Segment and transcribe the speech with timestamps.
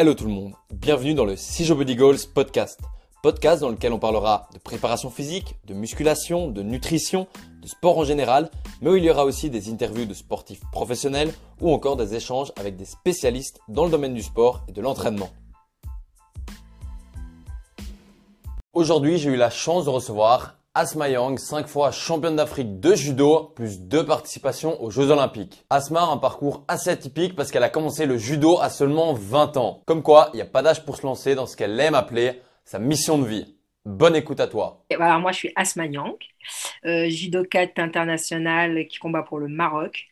[0.00, 2.80] Hello tout le monde, bienvenue dans le Sijo Body Goals podcast.
[3.22, 7.26] Podcast dans lequel on parlera de préparation physique, de musculation, de nutrition,
[7.60, 8.50] de sport en général,
[8.80, 12.50] mais où il y aura aussi des interviews de sportifs professionnels ou encore des échanges
[12.56, 15.28] avec des spécialistes dans le domaine du sport et de l'entraînement.
[18.72, 23.52] Aujourd'hui, j'ai eu la chance de recevoir Asma Yang, 5 fois championne d'Afrique de judo,
[23.56, 25.64] plus deux participations aux Jeux Olympiques.
[25.68, 29.56] Asma a un parcours assez atypique parce qu'elle a commencé le judo à seulement 20
[29.56, 29.82] ans.
[29.84, 32.40] Comme quoi, il n'y a pas d'âge pour se lancer dans ce qu'elle aime appeler
[32.64, 33.56] sa mission de vie.
[33.84, 34.84] Bonne écoute à toi.
[34.96, 36.18] Alors moi, je suis Asma Yang,
[36.84, 40.06] euh, judokate internationale qui combat pour le Maroc.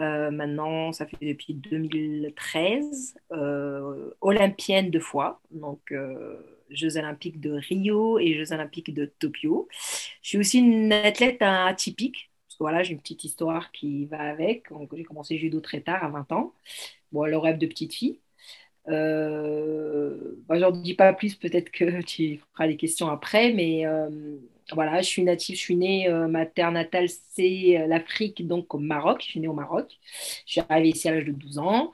[0.00, 3.14] Euh, maintenant, ça fait depuis 2013.
[3.30, 5.92] Euh, olympienne deux fois, donc
[6.70, 9.68] Jeux olympiques de Rio et Jeux olympiques de Tokyo.
[10.22, 12.30] Je suis aussi une athlète atypique.
[12.46, 14.66] Parce que voilà, j'ai une petite histoire qui va avec.
[14.94, 16.54] J'ai commencé judo très tard, à 20 ans.
[17.12, 18.20] Bon, le rêve de petite fille.
[18.88, 24.38] Euh, bah, dis pas plus, peut-être que tu feras les questions après, mais euh,
[24.74, 28.74] voilà, je suis native, je suis née, euh, ma terre natale, c'est euh, l'Afrique, donc
[28.74, 29.22] au Maroc.
[29.22, 29.98] Je suis née au Maroc.
[30.46, 31.92] Je suis arrivée ici à l'âge de 12 ans.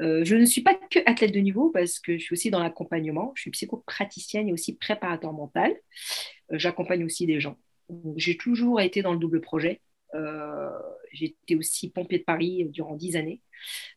[0.00, 2.62] Euh, je ne suis pas que athlète de niveau parce que je suis aussi dans
[2.62, 3.32] l'accompagnement.
[3.36, 5.74] Je suis psychopraticienne et aussi préparateur mental.
[6.50, 7.56] J'accompagne aussi des gens.
[8.16, 9.80] J'ai toujours été dans le double projet.
[11.12, 13.40] J'étais aussi pompier de Paris durant 10 années.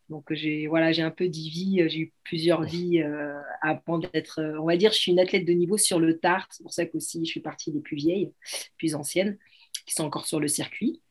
[0.08, 4.40] Donc j'ai voilà, j'ai un peu dit vie, j'ai eu plusieurs vies euh, avant d'être,
[4.60, 6.46] on va dire, je suis une athlète de niveau sur le tard.
[6.50, 8.32] C'est pour ça qu'aussi je suis partie des plus vieilles,
[8.76, 9.38] plus anciennes,
[9.86, 11.02] qui sont encore sur le circuit,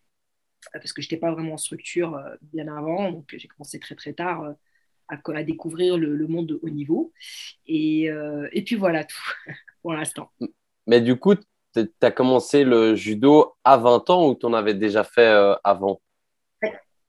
[0.73, 3.11] parce que je n'étais pas vraiment en structure bien avant.
[3.11, 4.55] Donc j'ai commencé très très tard
[5.09, 7.13] à, découvrir le, monde de haut niveau.
[7.66, 8.09] Et,
[8.52, 9.33] et puis voilà tout
[9.81, 10.31] pour l'instant.
[10.88, 11.35] Mais du coup,
[11.81, 15.28] tu as commencé le judo à 20 ans ou tu en avais déjà fait
[15.64, 16.02] avant?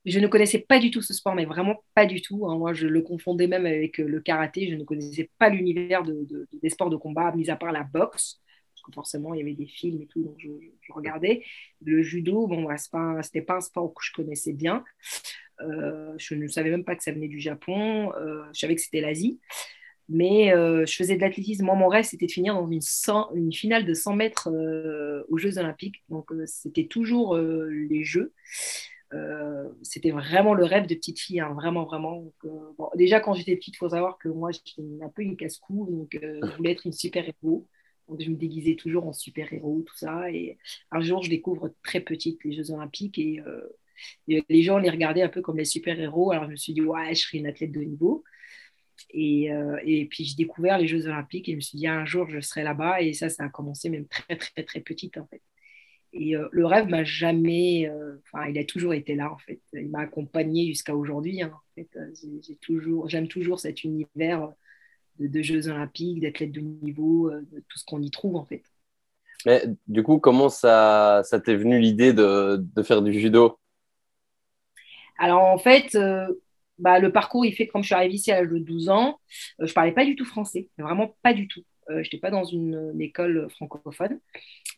[0.09, 2.47] Je ne connaissais pas du tout ce sport, mais vraiment pas du tout.
[2.49, 2.57] Hein.
[2.57, 4.69] Moi, je le confondais même avec le karaté.
[4.71, 8.41] Je ne connaissais pas l'univers des sports de combat, mis à part la boxe.
[8.75, 10.51] Parce que forcément, il y avait des films et tout, donc je,
[10.95, 11.45] regardais.
[11.85, 12.89] Le judo, bon, bah, ce
[13.19, 14.83] n'était pas, un sport que je connaissais bien.
[15.61, 18.13] Euh, je ne savais même pas que ça venait du Japon.
[18.15, 19.41] Euh, je savais que c'était l'Asie.
[20.09, 21.65] Mais euh, je faisais de l'athlétisme.
[21.65, 24.49] Moi, mon rêve, c'était de finir dans une, finale de 100 mètres
[25.29, 26.03] aux Jeux Olympiques.
[26.09, 28.33] Donc, c'était toujours les Jeux.
[29.15, 32.31] Euh, c'était vraiment le rêve de petite fille, hein, vraiment, vraiment.
[32.45, 32.49] Euh,
[32.95, 36.15] déjà, quand j'étais petite, il faut savoir que moi, j'étais un peu une casse-cou, donc
[36.17, 37.67] euh, je voulais être une super-héros.
[38.09, 40.31] Donc, je me déguisais toujours en super-héros, tout ça.
[40.31, 40.59] Et
[40.91, 43.41] un jour, je découvre très petite les Jeux Olympiques et,
[44.29, 46.31] les gens les regardaient un peu comme les super-héros.
[46.31, 48.25] Alors, je me suis dit, ouais, je serai une athlète de niveau.
[49.11, 49.51] Et,
[49.85, 52.41] et, puis j'ai découvert les Jeux Olympiques et je me suis dit un jour je
[52.41, 55.43] serai là-bas et ça ça a commencé même très très très petite en fait.
[56.13, 59.61] Et euh, le rêve m'a jamais, euh, enfin, il a toujours été là en fait.
[59.73, 61.43] Il m'a accompagné jusqu'à aujourd'hui.
[61.43, 61.89] Hein, en fait.
[61.97, 62.11] Euh,
[62.47, 64.51] j'ai toujours, j'aime toujours cet univers
[65.19, 68.63] de, Jeux Olympiques, d'athlètes de niveau, de tout ce qu'on y trouve en fait.
[69.47, 73.59] Mais du coup, comment ça, ça t'est venu l'idée de, de, faire du judo?
[75.19, 75.97] Alors en fait,
[76.79, 79.21] bah, le parcours, il fait comme je suis arrivée ici à l'âge de 12 ans,
[79.61, 81.63] je parlais pas du tout français, vraiment pas du tout.
[81.89, 84.21] je n'étais pas dans une, école francophone.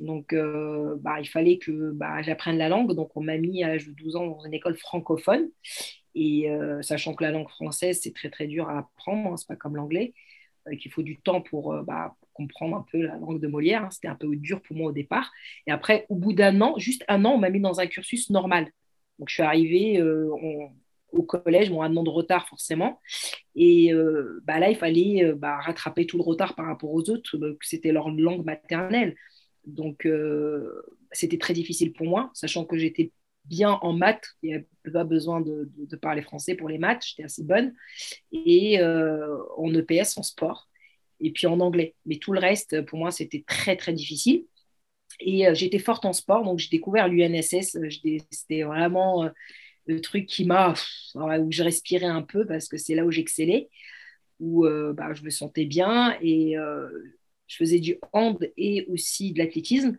[0.01, 2.95] Donc, euh, bah, il fallait que bah, j'apprenne la langue.
[2.95, 5.51] Donc, on m'a mis à l'âge de 12 ans dans une école francophone.
[6.15, 9.33] Et euh, sachant que la langue française, c'est très, très dur à apprendre.
[9.33, 10.15] Hein, c'est pas comme l'anglais,
[10.69, 11.75] euh, qu'il faut du temps pour,
[12.33, 13.85] comprendre un peu la langue de Molière.
[13.85, 13.91] Hein.
[13.91, 15.31] C'était un peu dur pour moi au départ.
[15.67, 18.31] Et après, au bout d'un an, juste un an, on m'a mis dans un cursus
[18.31, 18.71] normal.
[19.19, 20.01] Donc, je suis arrivée
[21.13, 23.01] au collège, bon, un an de retard forcément.
[23.55, 23.93] Et
[24.45, 27.93] bah, là, il fallait bah, rattraper tout le retard par rapport aux autres, que c'était
[27.93, 29.17] leur langue maternelle.
[29.67, 30.83] Donc, euh,
[31.13, 33.13] c'était très difficile pour moi, sachant que j'étais
[33.45, 35.71] bien en maths, il n'y avait pas besoin de,
[36.01, 37.75] parler français pour les maths, j'étais assez bonne,
[38.33, 40.69] et euh, en EPS, en sport,
[41.21, 41.95] et puis en anglais.
[42.07, 44.47] Mais tout le reste, pour moi, c'était très, très difficile.
[45.21, 47.77] Et euh, j'étais forte en sport, donc j'ai découvert l'UNSS,
[48.31, 49.29] c'était vraiment
[49.95, 50.75] le truc qui m'a,
[51.15, 53.69] où je respirais un peu, parce que c'est là où j'excellais,
[54.39, 56.57] où bah, je me sentais bien, et
[57.51, 59.99] je faisais du hand et aussi de l'athlétisme.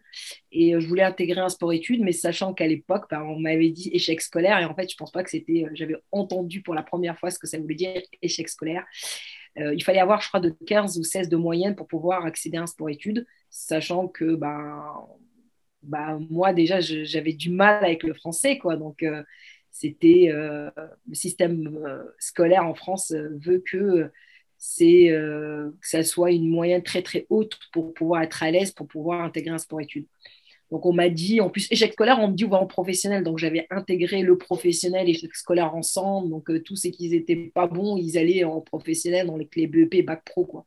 [0.54, 3.90] Et euh, je voulais intégrer un sport-études, mais sachant qu'à l'époque, bah, on m'avait dit
[3.92, 4.58] échec scolaire.
[4.60, 5.66] Et en fait, je pense pas que c'était.
[5.66, 8.86] Euh, j'avais entendu pour la première fois ce que ça voulait dire échec scolaire.
[9.60, 12.58] Euh, il fallait avoir, je crois, de 15 ou 16 de moyenne pour pouvoir accéder
[12.58, 15.06] à un sport-études, sachant que bah,
[15.84, 18.60] bah, moi, déjà, j'avais du mal avec le français.
[18.60, 19.04] Quoi, donc,
[19.72, 20.30] c'était.
[20.32, 21.80] le système
[22.20, 24.12] scolaire en France veut que
[24.64, 28.72] c'est euh, que ça soit une moyenne très très haute pour pouvoir être à l'aise,
[28.72, 30.06] pour pouvoir intégrer un sport-études.
[30.70, 33.24] Donc on m'a dit, en plus, échec scolaire, on me dit on va en professionnel.
[33.24, 36.30] Donc j'avais intégré le professionnel et échec scolaire ensemble.
[36.30, 39.66] Donc euh, tous ceux qui n'étaient pas bons, ils allaient en professionnel dans les clés
[39.66, 40.46] BEP, bac pro.
[40.46, 40.64] Quoi.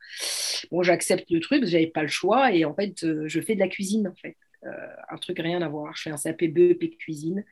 [0.73, 2.53] Bon, j'accepte le truc, j'avais pas le choix.
[2.53, 4.37] Et en fait, euh, je fais de la cuisine, en fait.
[4.67, 4.71] Euh,
[5.11, 5.95] un truc rien à voir.
[5.97, 7.45] Je fais un CAP BEP cuisine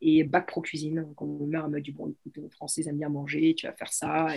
[0.00, 1.02] et bac pro cuisine.
[1.02, 4.28] Donc mère me dit bon, écoute, les Français aiment bien manger, tu vas faire ça.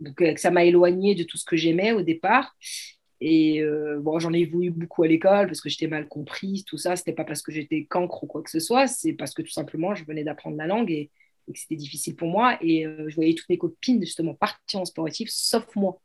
[0.00, 2.54] Donc ça m'a éloigné de tout ce que j'aimais au départ.
[3.20, 6.78] Et euh, bon, j'en ai voulu beaucoup à l'école parce que j'étais mal comprise, tout
[6.78, 6.96] ça.
[6.96, 9.50] C'était pas parce que j'étais cancre ou quoi que ce soit, c'est parce que tout
[9.50, 11.10] simplement, je venais d'apprendre la langue et,
[11.52, 12.56] que c'était difficile pour moi.
[12.62, 16.00] Et euh, je voyais toutes mes copines justement partir en sportif, sauf moi.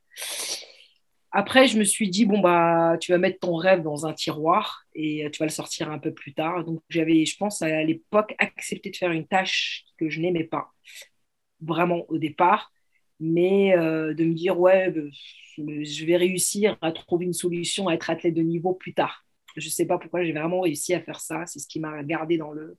[1.38, 4.86] Après, je me suis dit, bon, bah, tu vas mettre ton rêve dans un tiroir
[4.96, 6.64] et tu vas le sortir un peu plus tard.
[6.64, 10.74] Donc, j'avais, je pense, à l'époque, accepté de faire une tâche que je n'aimais pas,
[11.62, 12.72] vraiment au départ
[13.20, 15.02] mais euh, de me dire, ouais, bah,
[15.58, 19.26] je vais réussir à trouver une solution à être athlète de niveau plus tard.
[19.56, 21.46] Je ne sais pas pourquoi j'ai vraiment réussi à faire ça.
[21.46, 22.78] C'est ce qui m'a gardé dans le,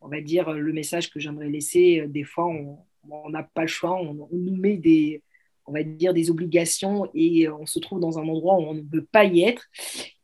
[0.00, 2.04] on va dire, le message que j'aimerais laisser.
[2.08, 5.22] Des fois, on n'a pas le choix, on, nous met des,
[5.68, 8.82] on va dire, des obligations et on se trouve dans un endroit où on ne
[8.82, 9.66] veut pas y être.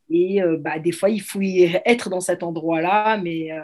[0.09, 1.41] Et euh, bah, des fois, il faut
[1.85, 3.61] être dans cet endroit-là, mais euh,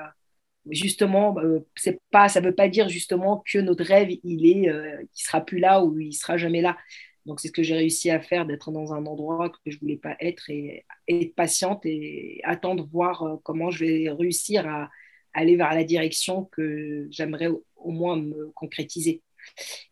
[0.69, 4.69] justement, euh, c'est pas, ça ne veut pas dire justement que notre rêve, il est,
[4.69, 6.77] euh, sera plus là ou il sera jamais là.
[7.25, 9.97] Donc c'est ce que j'ai réussi à faire, d'être dans un endroit que je voulais
[9.97, 14.89] pas être et, être patiente et attendre voir euh, comment je vais réussir à,
[15.33, 19.21] aller vers la direction que j'aimerais au, moins me concrétiser.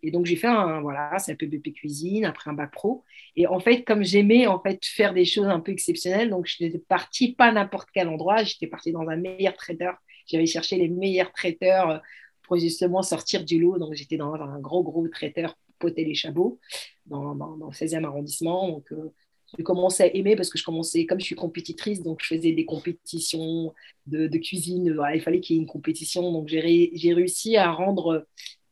[0.04, 3.04] Et donc j'ai fait un voilà, c'est un peu BP cuisine après un bac pro.
[3.36, 6.64] Et en fait, comme j'aimais en fait faire des choses un peu exceptionnelles, donc je
[6.64, 9.92] n'étais partie pas n'importe quel endroit, j'étais partie dans un meilleur trader
[10.30, 11.98] j'avais cherché les meilleurs traiteurs euh,
[12.44, 13.78] pour justement sortir du lot.
[13.78, 16.60] Donc, j'étais dans un gros, gros traiteur poté les chabots
[17.06, 18.70] dans, le 16e arrondissement.
[18.70, 19.14] Donc, euh,
[19.58, 22.52] j'ai commencé à aimer parce que je commençais, comme je suis compétitrice, donc je faisais
[22.52, 23.74] des compétitions
[24.06, 24.96] de, cuisine.
[25.14, 26.32] il fallait qu'il y ait une compétition.
[26.32, 28.28] Donc, j'ai réussi à rendre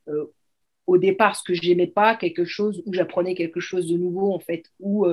[0.08, 0.32] euh,
[0.88, 4.32] au départ ce que je n'aimais pas quelque chose où j'apprenais quelque chose de nouveau,
[4.32, 5.06] en fait, où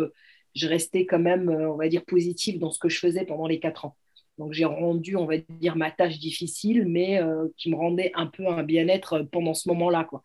[0.55, 3.59] je restais quand même, on va dire, positive dans ce que je faisais pendant les
[3.59, 3.95] quatre ans.
[4.37, 8.27] Donc j'ai rendu, on va dire, ma tâche difficile, mais euh, qui me rendait un
[8.27, 10.03] peu un bien-être euh, pendant ce moment-là.
[10.03, 10.23] Quoi.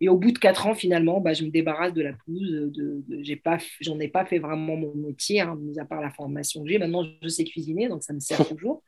[0.00, 2.70] Et au bout de quatre ans, finalement, bah, je me débarrasse de la pelouse.
[2.72, 6.10] De, j'ai pas, j'en ai pas fait vraiment mon métier, hein, mis à part la
[6.10, 6.78] formation que j'ai.
[6.78, 8.82] Maintenant, je sais cuisiner, donc ça me sert toujours.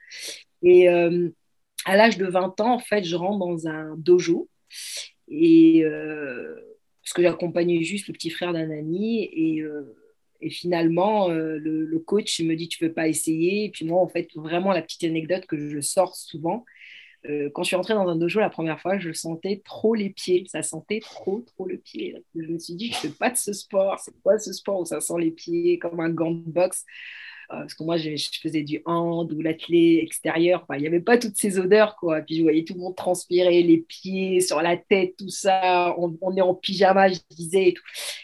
[0.62, 1.30] Et euh,
[1.86, 4.48] à l'âge de 20 ans, en fait, je rentre dans un dojo.
[5.30, 5.84] Et
[7.02, 9.24] parce que j'accompagnais juste le petit frère d'un ami.
[9.24, 9.62] Et
[10.40, 13.64] et finalement, euh, le, coach me dit, tu veux pas essayer?
[13.64, 16.64] Et puis moi, en fait, vraiment la petite anecdote que je sors souvent,
[17.28, 20.10] euh, quand je suis rentrée dans un dojo la première fois, je sentais trop les
[20.10, 20.44] pieds.
[20.48, 22.16] Ça sentait trop, trop le pied.
[22.36, 23.98] Je me suis dit, je fais pas de ce sport.
[23.98, 26.84] C'est quoi ce sport où ça sent les pieds comme un gant de boxe?
[26.84, 28.10] euh, parce que moi, je,
[28.42, 30.66] faisais du hand ou l'athlé extérieur.
[30.74, 32.20] il n'y avait pas toutes ces odeurs, quoi.
[32.20, 35.94] Puis je voyais tout le monde transpirer, les pieds sur la tête, tout ça.
[35.98, 37.74] On, est en pyjama, je disais.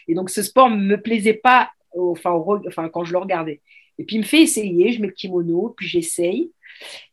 [0.07, 2.31] Et, donc, ce sport ne me plaisait pas enfin,
[2.67, 3.61] enfin, quand je le regardais.
[3.97, 6.51] Et puis il me fait essayer, je mets le kimono, puis j'essaye.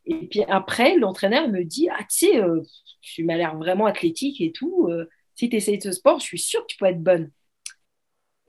[0.06, 2.60] Et puis après, l'entraîneur me dit Ah, tu sais, euh,
[3.00, 4.88] tu m'as l'air vraiment athlétique et tout.
[4.90, 7.30] Euh, si tu essayes ce sport, je suis sûre que tu peux être bonne.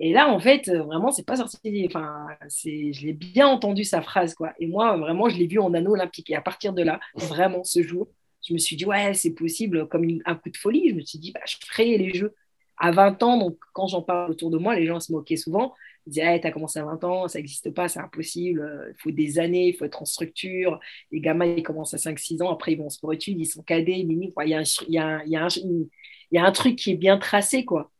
[0.05, 1.85] Et là, en fait, euh, vraiment, c'est pas sorti.
[1.87, 2.27] Enfin,
[2.57, 4.51] je l'ai bien entendu sa phrase, quoi.
[4.59, 6.29] Et moi, vraiment, je l'ai vu en anneau olympique.
[6.29, 8.09] Et à partir de là, vraiment, ce jour,
[8.45, 10.89] je me suis dit, ouais, c'est possible, comme un coup de folie.
[10.89, 12.35] Je me suis dit, bah, je ferai les jeux.
[12.75, 15.73] À 20 ans, donc quand j'en parle autour de moi, les gens se moquaient souvent.
[16.05, 19.11] Ils disaient, t'as commencé à 20 ans, ça n'existe pas, c'est impossible, euh, il faut
[19.11, 20.81] des années, il faut être en structure.
[21.11, 23.99] Les gamins, ils commencent à 5-6 ans, après, ils vont en sport-études, ils sont cadets,
[23.99, 27.92] il a un, y a un truc qui est bien tracé, quoi.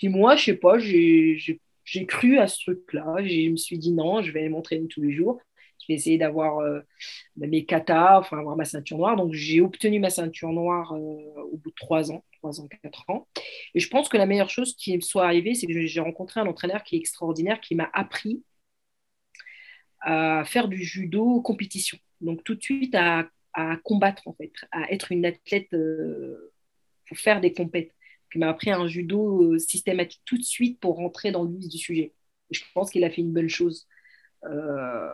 [0.00, 3.16] Puis moi, je sais pas, j'ai cru à ce truc-là.
[3.18, 5.42] Je me suis dit, non, je vais m'entraîner tous les jours.
[5.78, 6.80] Je vais essayer d'avoir euh,
[7.36, 9.16] mes katas, enfin avoir ma ceinture noire.
[9.16, 13.10] Donc j'ai obtenu ma ceinture noire euh, au bout de trois ans, trois ans, quatre
[13.10, 13.28] ans.
[13.74, 16.40] Et je pense que la meilleure chose qui me soit arrivée, c'est que j'ai rencontré
[16.40, 18.42] un entraîneur qui est extraordinaire, qui m'a appris
[20.00, 21.98] à faire du judo compétition.
[22.22, 23.28] Donc tout de suite à,
[23.84, 26.54] combattre en fait, à être une athlète euh,
[27.06, 27.92] pour faire des compètes.
[28.38, 32.12] M'a appris un judo systématique tout de suite pour rentrer dans le vif du sujet.
[32.50, 33.86] Et je pense qu'il a fait une bonne chose.
[34.44, 35.12] Euh,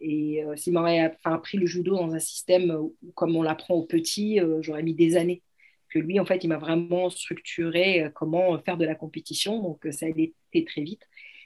[0.00, 4.40] et euh, s'il m'aurait appris le judo dans un système comme on l'apprend aux petits,
[4.40, 5.42] euh, j'aurais mis des années.
[5.90, 9.62] Que lui, en fait, il m'a vraiment structuré euh, comment faire de la compétition.
[9.62, 10.34] Donc, ça a été
[10.66, 11.02] très vite.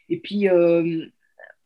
[0.08, 0.46] Et puis,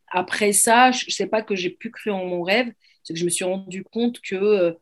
[0.09, 2.71] après ça, je ne sais pas que j'ai pu créer en mon rêve,
[3.03, 4.77] c'est que je me suis rendu compte que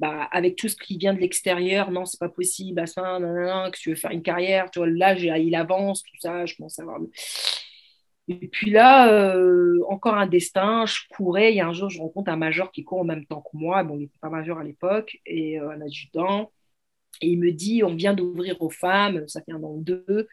[0.00, 3.96] bah, avec tout ce qui vient de l'extérieur, non, c'est pas possible, que tu veux
[3.96, 7.00] faire une carrière, tu vois, là, il avance, tout ça, je commence à avoir
[8.28, 11.52] Et puis là, euh, encore un destin, je courais.
[11.52, 13.56] Il y a un jour, je rencontre un major qui court en même temps que
[13.56, 13.82] moi.
[13.84, 16.52] Bon, il n'était pas major à l'époque, et euh, un adjudant.
[17.22, 20.28] Et il me dit, on vient d'ouvrir aux femmes, ça fait un an ou deux.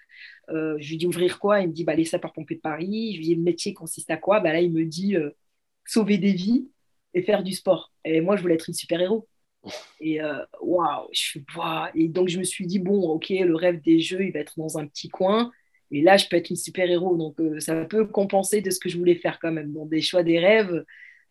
[0.50, 1.62] Euh, je lui dis, ouvrir quoi?
[1.62, 3.14] Il me dit, bah, les sapeurs-pompiers de Paris.
[3.14, 4.40] Je lui dis, le métier consiste à quoi?
[4.42, 5.16] Bah, Là, il me dit,
[5.86, 6.70] sauver des vies
[7.14, 7.94] et faire du sport.
[8.06, 9.28] Et moi, je voulais être une super-héros.
[10.00, 10.20] Et
[10.62, 11.40] waouh, je
[11.96, 14.54] Et donc, je me suis dit, bon, ok, le rêve des jeux, il va être
[14.58, 15.52] dans un petit coin.
[15.92, 17.18] Et là, je peux être une super-héros.
[17.18, 19.72] Donc, euh, ça peut compenser de ce que je voulais faire quand même.
[19.74, 20.84] Dans des choix des rêves,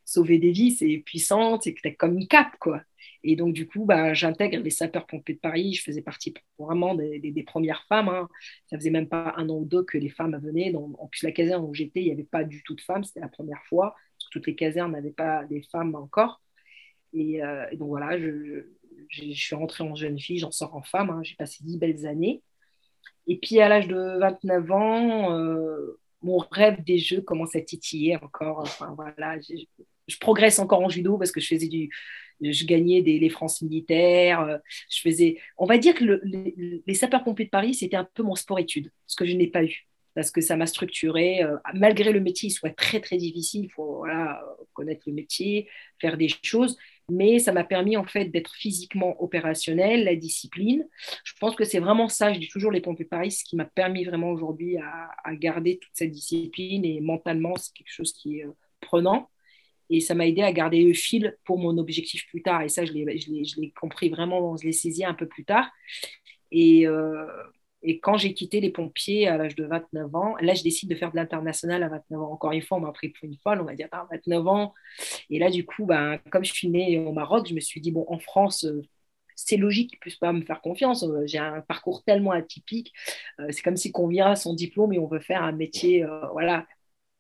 [0.05, 2.83] sauver des vies, c'est puissant, c'est comme une cape, quoi.
[3.23, 5.75] Et donc, du coup, bah, j'intègre les sapeurs-pompiers de Paris.
[5.75, 8.09] Je faisais partie vraiment des, des, premières femmes.
[8.09, 8.29] Hein.
[8.67, 10.71] Ça faisait même pas un an ou deux que les femmes venaient.
[10.71, 13.05] Donc, en plus, la caserne où j'étais, il n'y avait pas du tout de femmes.
[13.05, 13.97] C'était la première fois.
[14.31, 16.41] toutes les casernes n'avaient pas des femmes encore.
[17.17, 18.65] Et, euh, donc, voilà, je,
[19.09, 21.11] suis rentrée en jeune fille, j'en sors en femme.
[21.11, 21.21] Hein.
[21.23, 22.43] J'ai passé dix belles années.
[23.27, 28.17] Et puis à l'âge de 29 ans, euh, mon rêve des jeux commence à titiller
[28.17, 28.59] encore.
[28.61, 31.91] Enfin, voilà, je, progresse encore en judo parce que je faisais du,
[32.41, 34.41] je gagnais des, les France militaires.
[34.43, 34.59] Euh,
[34.91, 38.93] je faisais, on va dire que les, sapeurs-pompiers de Paris, c'était un peu mon sport-étude,
[39.07, 41.43] ce que je n'ai pas eu parce que ça m'a structuré.
[41.75, 44.07] Malgré le métier, il soit très très difficile, il faut
[44.73, 45.69] connaître le métier,
[46.01, 50.87] faire des choses mais ça m'a permis en fait d'être physiquement opérationnel, la discipline.
[51.25, 53.65] Je pense que c'est vraiment ça, je dis toujours les pompiers Paris, ce qui m'a
[53.65, 58.47] permis vraiment aujourd'hui à, garder toute cette discipline et mentalement, c'est quelque chose qui est
[58.47, 59.31] euh, prenant.
[59.89, 62.63] Et ça m'a aidé à garder le fil pour mon objectif plus tard.
[62.63, 65.71] Et ça, je l'ai compris vraiment, je l'ai saisi un peu plus tard.
[66.51, 67.27] Et, euh,
[67.87, 70.97] et quand j'ai quitté les pompiers à l'âge de 29 ans, là, je décide de
[70.97, 72.33] faire de l'international à 29 ans.
[72.33, 74.75] Encore une fois, on m'a pris pour une folle, on va dire, à 29 ans.
[75.31, 77.93] Et là, du coup, ben, comme je suis née au Maroc, je me suis dit,
[77.93, 78.83] bon, en France, euh,
[79.37, 81.05] c'est logique qu'ils ne puissent pas me faire confiance.
[81.05, 82.93] Euh, j'ai un parcours tellement atypique.
[83.41, 86.67] Euh, c'est comme si qu'on vient son diplôme et on veut faire un métier, voilà.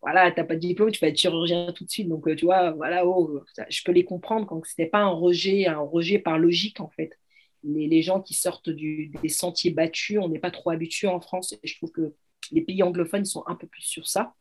[0.02, 2.08] Voilà, tu n'as pas de diplôme, tu vas être chirurgien tout de suite.
[2.08, 5.66] Donc, tu vois, voilà, oh, je peux les comprendre quand ce n'était pas un rejet,
[5.66, 7.18] un rejet par logique, en fait
[7.62, 11.52] les, gens qui sortent des sentiers battus, on n'est pas trop habitué en France.
[11.62, 12.14] Et je trouve que
[12.52, 14.34] les pays anglophones sont un peu plus sur ça,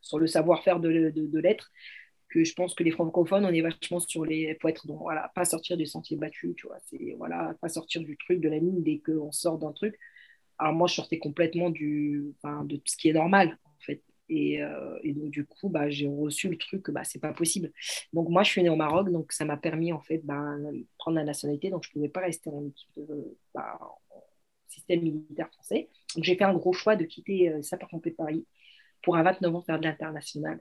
[0.00, 0.88] sur le savoir-faire de,
[1.38, 1.70] l'être,
[2.28, 4.56] que je pense que les francophones, on est vachement sur les.
[4.60, 6.78] faut être, voilà, pas sortir des sentiers battus, tu vois.
[6.86, 9.98] C'est, voilà, pas sortir du truc, de la mine dès qu'on sort d'un truc.
[10.58, 13.58] Alors, moi, je sortais complètement du, de ce qui est normal,
[14.30, 14.62] en.
[14.62, 17.72] Euh, et, donc, du coup, bah, j'ai reçu le truc que bah, c'est pas possible.
[18.12, 20.86] Donc, moi, je suis née au Maroc, donc ça m'a permis en fait bah, de
[20.98, 21.70] prendre la nationalité.
[21.70, 23.78] Donc, je ne pouvais pas rester en équipe de, bah,
[24.68, 25.88] système militaire français.
[26.14, 28.46] Donc, j'ai fait un gros choix de quitter euh, Sapeur-Pompiers de Paris
[29.02, 30.60] pour à 29 ans faire de l'international.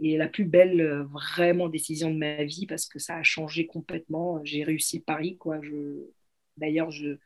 [0.00, 3.66] Et la plus belle euh, vraiment décision de ma vie parce que ça a changé
[3.66, 4.40] complètement.
[4.44, 5.60] J'ai réussi Paris, quoi.
[5.62, 6.10] Je...
[6.56, 7.18] D'ailleurs, je,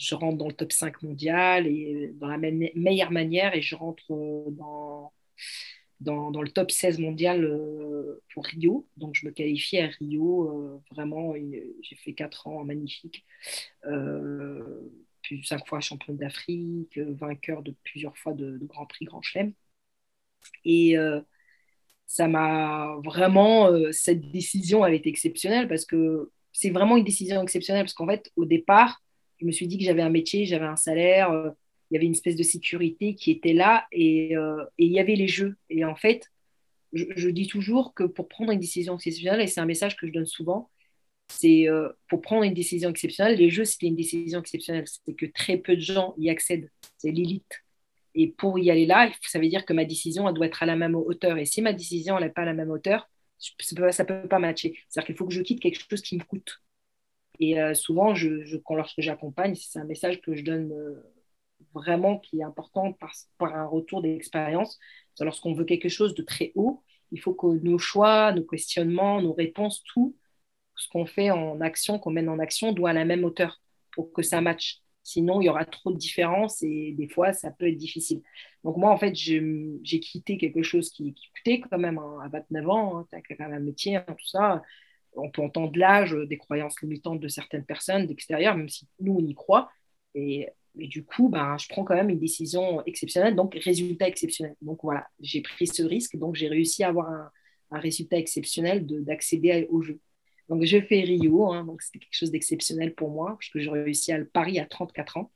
[0.00, 4.12] je rentre dans le top 5 mondial et dans la meilleure manière et je rentre
[4.12, 5.12] euh, dans,
[6.30, 8.88] dans, le top 16 mondial euh, pour Rio.
[8.96, 10.48] Donc je me qualifie à Rio.
[10.48, 13.26] Euh, vraiment, j'ai fait 4 ans magnifiques.
[15.22, 19.52] plus 5 fois champion d'Afrique, vainqueur de plusieurs fois de, de Grand Prix Grand Chelem.
[20.64, 20.96] Et
[22.06, 27.84] ça m'a vraiment, cette décision, elle été exceptionnelle parce que c'est vraiment une décision exceptionnelle
[27.84, 29.02] parce qu'en fait, au départ,
[29.40, 31.50] je me suis dit que j'avais un métier, j'avais un salaire, euh,
[31.90, 35.16] il y avait une espèce de sécurité qui était là et, euh, il y avait
[35.16, 35.56] les jeux.
[35.68, 36.30] Et en fait,
[36.92, 40.12] je, dis toujours que pour prendre une décision exceptionnelle, et c'est un message que je
[40.12, 40.70] donne souvent,
[41.28, 44.84] c'est euh, pour prendre une décision exceptionnelle, les jeux, c'était une décision exceptionnelle.
[44.86, 46.70] C'est que très peu de gens y accèdent.
[46.98, 47.62] C'est l'élite.
[48.14, 50.66] Et pour y aller là, ça veut dire que ma décision, elle doit être à
[50.66, 51.38] la même hauteur.
[51.38, 54.38] Et si ma décision, elle n'est pas à la même hauteur, ça ne peut pas
[54.38, 54.76] matcher.
[54.88, 56.60] C'est-à-dire qu'il faut que je quitte quelque chose qui me coûte.
[57.40, 58.14] Et euh, souvent,
[58.64, 61.02] quand, lorsque j'accompagne, c'est un message que je donne euh,
[61.74, 62.92] vraiment qui est important
[63.38, 64.78] par, un retour d'expérience.
[65.18, 66.82] Lorsqu'on veut quelque chose de très haut,
[67.12, 70.16] il faut que nos choix, nos questionnements, nos réponses, tout
[70.76, 73.60] ce qu'on fait en action, qu'on mène en action, doit à la même hauteur
[73.92, 74.80] pour que ça matche.
[75.02, 78.22] Sinon, il y aura trop de différences et des fois, ça peut être difficile.
[78.64, 82.98] Donc moi, en fait, j'ai quitté quelque chose qui, coûtait quand même à 29 ans.
[82.98, 84.62] Hein, tu as un métier, hein, tout ça
[85.14, 89.26] on peut entendre l'âge, des croyances limitantes de certaines personnes d'extérieur, même si nous, on
[89.26, 89.70] y croit.
[90.14, 94.54] Et, du coup, ben, je prends quand même une décision exceptionnelle, donc résultat exceptionnel.
[94.62, 97.30] Donc voilà, j'ai pris ce risque, donc j'ai réussi à avoir un,
[97.72, 100.00] résultat exceptionnel d'accéder au jeu.
[100.48, 104.10] Donc je fais Rio, hein, donc c'était quelque chose d'exceptionnel pour moi, puisque j'ai réussi
[104.10, 105.30] à le Paris à 34 ans.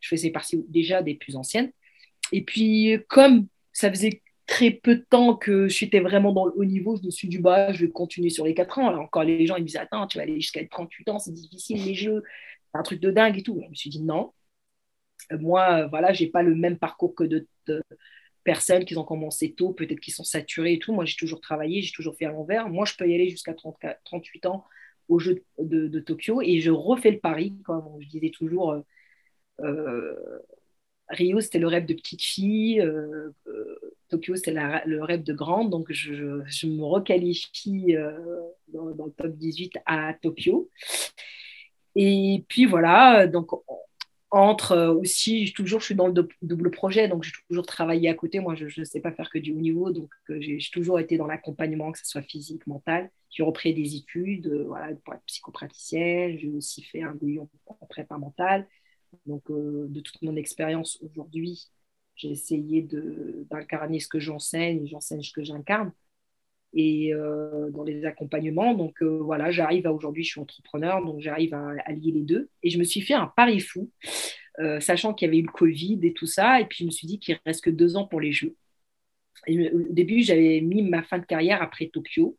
[0.00, 1.72] Je faisais partie déjà des plus anciennes.
[2.30, 6.64] Et puis, comme ça faisait très peu de temps que j'étais vraiment dans le haut
[6.64, 8.88] niveau, je me suis dit, bah, je vais continuer sur les 4 ans.
[8.88, 11.32] Alors encore, les gens, ils me disaient, attends, tu vas aller jusqu'à 38 ans, c'est
[11.32, 12.22] difficile, les jeux,
[12.72, 13.60] c'est un truc de dingue et tout.
[13.62, 14.32] Je me suis dit, non.
[15.32, 17.24] Euh, moi, voilà, j'ai pas le même parcours que
[18.44, 20.94] personnes qui ont commencé tôt, peut-être qui sont saturées et tout.
[20.94, 22.68] Moi, j'ai toujours travaillé, j'ai toujours fait à l'envers.
[22.70, 24.64] Moi, je peux y aller jusqu'à 38 ans
[25.08, 28.72] au jeu de, Tokyo et je refais le pari, comme je disais toujours.
[28.72, 28.80] Euh,
[29.60, 30.38] euh,
[31.08, 32.80] Rio, c'était le rêve de petite fille.
[32.80, 33.30] Euh,
[34.08, 34.54] Tokyo, c'était
[34.86, 35.70] le rêve de grande.
[35.70, 37.94] Donc, je, me requalifie
[38.68, 40.70] dans, dans, le top 18 à Tokyo.
[41.94, 43.50] Et puis voilà, donc
[44.30, 48.14] entre euh, aussi, toujours, je suis dans le double projet, donc j'ai toujours travaillé à
[48.14, 48.40] côté.
[48.40, 51.16] Moi, je ne sais pas faire que du haut niveau, donc euh, j'ai toujours été
[51.16, 53.10] dans l'accompagnement, que ce soit physique, mental.
[53.30, 56.38] J'ai repris des études euh, pour être psychopraticienne.
[56.38, 58.66] J'ai aussi fait un bouillon en prépa mentale.
[59.26, 61.68] Donc, de toute mon expérience aujourd'hui,
[62.16, 62.86] j'ai essayé
[63.50, 65.92] d'incarner ce que j'enseigne, j'enseigne ce que j'incarne
[66.74, 68.74] et euh, dans les accompagnements.
[68.74, 72.50] Donc euh, voilà, j'arrive à aujourd'hui, je suis entrepreneur, donc j'arrive à, lier les deux.
[72.62, 73.90] Et je me suis fait un pari fou,
[74.58, 76.60] euh, sachant qu'il y avait eu le Covid et tout ça.
[76.60, 78.56] Et puis je me suis dit qu'il reste que deux ans pour les Jeux.
[79.48, 82.36] au début, j'avais mis ma fin de carrière après Tokyo.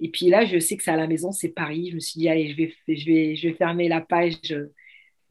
[0.00, 1.90] Et puis là, je sais que c'est à la maison, c'est Paris.
[1.90, 4.54] Je me suis dit, allez, je vais, je vais, je vais fermer la page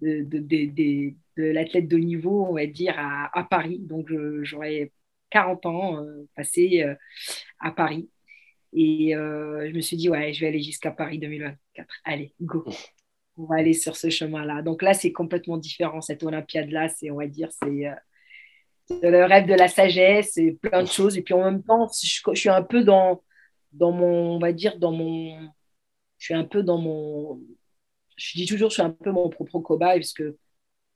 [0.01, 3.79] de, de, de, de l'athlète de niveau, on va dire, à, à Paris.
[3.79, 4.07] Donc
[4.43, 4.91] j'aurais
[5.31, 6.85] 40 ans passé
[7.59, 8.09] à Paris.
[8.73, 11.87] Et euh, je me suis dit, ouais, je vais aller jusqu'à Paris 2024.
[12.03, 12.65] Allez, go.
[13.37, 14.61] On va aller sur ce chemin-là.
[14.61, 16.01] Donc là, c'est complètement différent.
[16.01, 17.95] Cette Olympiade-là, c'est, on va dire, c'est euh,
[19.01, 21.17] le rêve de la sagesse et plein de choses.
[21.17, 23.23] Et puis en même temps, je, suis un peu dans,
[23.71, 25.39] dans mon, on va dire, dans mon.
[26.17, 27.41] Je suis un peu dans mon.
[28.19, 30.37] Je dis toujours, je suis un peu mon propre cobaye, parce que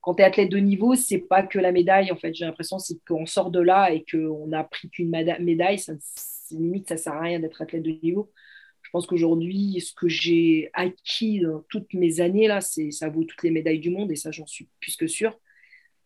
[0.02, 2.12] quand tu es athlète de niveau, c'est pas que la médaille.
[2.12, 5.80] En fait, j'ai l'impression c'est qu'on sort de là et qu'on n'a pris qu'une médaille.
[5.80, 5.94] Ça,
[6.52, 8.32] limite, ça sert à rien d'être athlète de niveau.
[8.82, 13.44] Je pense qu'aujourd'hui, ce que j'ai acquis dans toutes mes années, là, ça vaut toutes
[13.44, 15.40] les médailles du monde et ça, j'en suis plus que sûre.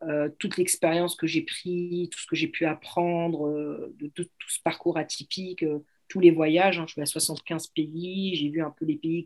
[0.03, 4.27] Euh, toute l'expérience que j'ai pris, tout ce que j'ai pu apprendre euh, de, tout
[4.47, 6.77] ce parcours atypique, euh, tous les voyages.
[6.77, 9.25] Hein, je suis à 75 pays, j'ai vu un peu les pays,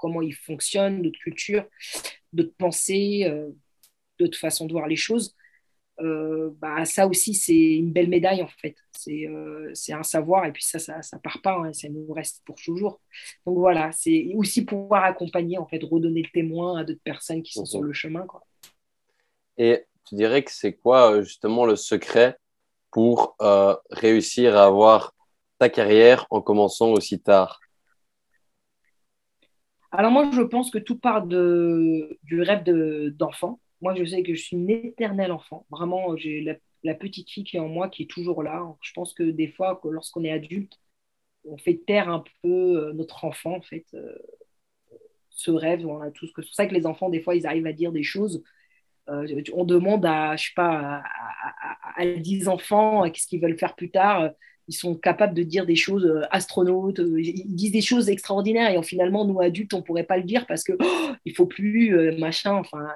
[0.00, 1.64] comment ils fonctionnent, d'autres cultures,
[2.32, 3.30] d'autres pensées,
[4.18, 5.34] d'autres façons de voir les choses.
[6.02, 8.76] Euh, bah, ça aussi, c'est une belle médaille en fait.
[8.96, 12.42] C'est euh, un savoir et puis ça, ça ne part pas, hein, ça nous reste
[12.44, 13.00] pour toujours.
[13.46, 17.52] Donc voilà, c'est aussi pouvoir accompagner, en fait, redonner le témoin à d'autres personnes qui
[17.52, 18.26] sont sur le chemin.
[18.26, 18.42] Quoi.
[19.58, 22.36] Et tu dirais que c'est quoi euh, justement le secret
[22.90, 23.36] pour
[23.90, 25.14] réussir à avoir
[25.58, 27.60] ta carrière en commençant aussi tard?
[29.92, 32.64] Alors moi, je pense que tout part du rêve
[33.16, 33.60] d'enfant.
[33.80, 35.66] Moi, je sais que je suis une éternelle enfant.
[35.70, 36.42] Vraiment, j'ai
[36.82, 38.64] la, petite fille qui est en moi qui est toujours là.
[38.82, 40.78] Je pense que des fois, lorsqu'on est adulte,
[41.44, 43.86] on fait taire un peu euh, notre enfant, en fait.
[43.94, 44.14] Euh,
[45.30, 46.10] ce rêve, on a.
[46.20, 48.42] C'est pour ça que les enfants, des fois, ils arrivent à dire des choses.
[49.08, 53.74] Euh, on demande à, je sais pas, à, à 10 enfants qu'est-ce qu'ils veulent faire
[53.74, 54.30] plus tard
[54.70, 58.70] ils sont capables de dire des choses euh, astronautes, euh, ils disent des choses extraordinaires.
[58.70, 61.96] Et finalement nous adultes on pourrait pas le dire parce que oh, il faut plus
[61.96, 62.86] euh, machin enfin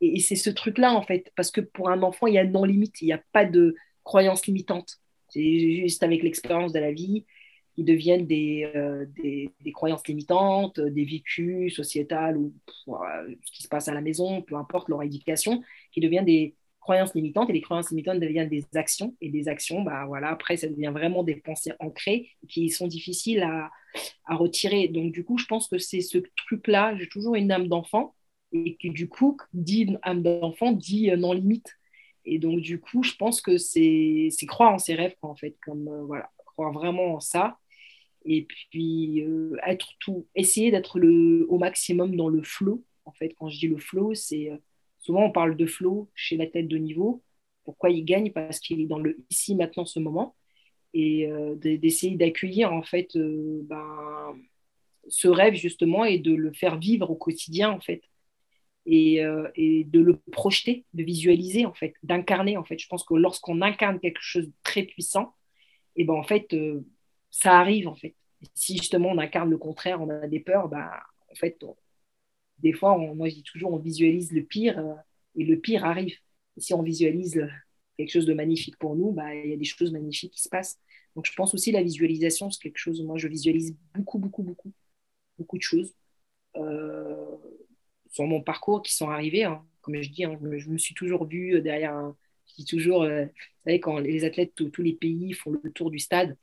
[0.00, 1.32] et, c'est ce truc là en fait.
[1.34, 3.74] Parce que pour un enfant il y a non limite il n'y a pas de
[4.04, 7.24] croyances limitantes c'est juste avec l'expérience de la vie
[7.76, 8.72] ils deviennent des,
[9.22, 12.54] des, croyances limitantes, des vécus sociétales ou
[12.86, 15.62] ce qui se passe à la maison, peu importe leur éducation,
[15.92, 16.54] qui deviennent des,
[16.86, 20.56] croyances limitantes et les croyances limitantes deviennent des actions et des actions, bah voilà, après
[20.56, 23.72] ça devient vraiment des pensées ancrées qui sont difficiles à,
[24.24, 24.86] à retirer.
[24.86, 28.14] Donc du coup, je pense que c'est ce truc-là, j'ai toujours une âme d'enfant
[28.52, 31.74] et qui du coup dit âme d'enfant dit euh, non limite.
[32.24, 35.88] Et donc du coup, je pense que c'est croire en ses rêves en fait, comme
[35.88, 37.58] euh, voilà, croire vraiment en ça
[38.24, 42.84] et puis euh, être tout, essayer d'être le au maximum dans le flow.
[43.06, 44.50] En fait, quand je dis le flow, c'est
[45.06, 47.22] Souvent, on parle de flow chez la tête de niveau.
[47.64, 48.32] Pourquoi il gagne?
[48.32, 50.34] Parce qu'il est dans le ici, maintenant, ce moment.
[50.94, 54.34] Et euh, d'essayer d'accueillir, en fait, euh, ben,
[55.06, 58.02] ce rêve, justement, et de le faire vivre au quotidien, en fait.
[58.84, 62.78] Et, euh, et, de le projeter, de visualiser, en fait, d'incarner, en fait.
[62.80, 65.34] Je pense que lorsqu'on incarne quelque chose de très puissant,
[65.94, 66.52] et ben, en fait,
[67.30, 68.16] ça arrive, en fait.
[68.54, 70.90] si, justement, on incarne le contraire, on a des peurs, ben,
[71.30, 71.64] en fait,
[72.58, 74.94] des fois, moi je dis toujours, on visualise le pire euh,
[75.36, 76.16] et le pire arrive.
[76.56, 77.46] Si on visualise
[77.96, 80.48] quelque chose de magnifique pour nous, bah, il y a des choses magnifiques qui se
[80.48, 80.78] passent.
[81.14, 84.72] Donc je pense aussi la visualisation, c'est quelque chose, moi je visualise beaucoup, beaucoup, beaucoup,
[85.38, 85.94] beaucoup de choses
[86.56, 87.36] euh,
[88.10, 89.44] sur mon parcours qui sont arrivées.
[89.44, 89.64] Hein.
[89.82, 92.12] Comme je dis, hein, je me suis toujours vue derrière
[92.48, 93.30] Je dis toujours, euh, vous
[93.64, 96.36] savez, quand les athlètes de tous les pays font le tour du stade,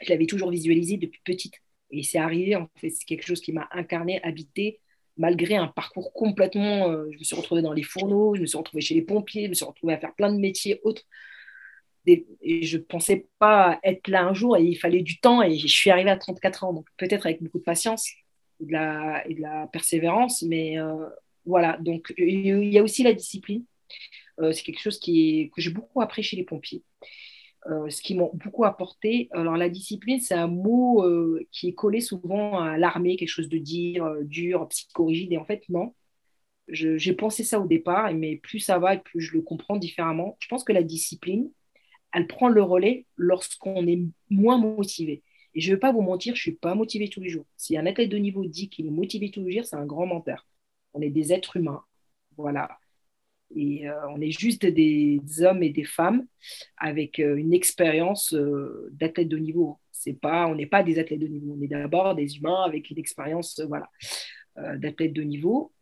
[0.00, 1.54] je l'avais toujours visualisé depuis petite.
[1.90, 4.80] Et c'est arrivé, en fait, c'est quelque chose qui m'a incarné, habité,
[5.18, 6.90] malgré un parcours complètement.
[6.90, 9.44] Euh, je me suis retrouvée dans les fourneaux, je me suis retrouvée chez les pompiers,
[9.44, 11.02] je me suis retrouvée à faire plein de métiers autres.
[12.06, 15.66] je ne pensais pas être là un jour et il fallait du temps et je
[15.66, 16.72] suis arrivée à 34 ans.
[16.72, 18.08] Donc peut-être avec beaucoup de patience
[18.60, 19.36] et de la, et
[19.72, 20.42] persévérance.
[20.42, 21.08] Mais euh,
[21.44, 23.64] voilà, donc il y a aussi la discipline.
[24.40, 26.82] Euh, c'est quelque chose qui que j'ai beaucoup appris chez les pompiers.
[27.66, 29.28] Euh, ce qui m'ont beaucoup apporté.
[29.32, 31.04] Alors la discipline, c'est un mot
[31.50, 35.32] qui est collé souvent à l'armée, quelque chose de dire, dur, psychorigide.
[35.32, 35.94] Et en fait, non.
[36.68, 40.36] J'ai pensé ça au départ, mais plus ça va et plus je le comprends différemment.
[40.38, 41.50] Je pense que la discipline,
[42.12, 45.22] elle prend le relais lorsqu'on est moins motivé.
[45.54, 47.46] Et je ne vais pas vous mentir, je ne suis pas motivé tous les jours.
[47.56, 50.06] Si un athlète de niveau dit qu'il est motivé tous les jours, c'est un grand
[50.06, 50.46] menteur.
[50.94, 51.82] On est des êtres humains.
[52.36, 52.78] Voilà.
[53.54, 56.26] Et euh, on est juste des hommes et des femmes
[56.76, 59.78] avec euh, une expérience euh, d'athlète de niveau.
[59.90, 61.56] C'est pas, on n'est pas des athlètes de niveau.
[61.58, 63.88] On est d'abord des humains avec une expérience voilà,
[64.76, 65.72] d'athlète de niveau.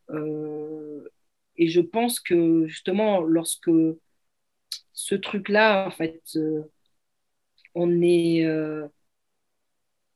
[1.57, 3.71] et je pense que justement, lorsque
[4.93, 6.23] ce truc-là, en fait,
[7.75, 8.47] on est,